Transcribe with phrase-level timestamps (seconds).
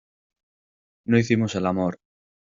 [1.05, 1.99] no hicimos el amor.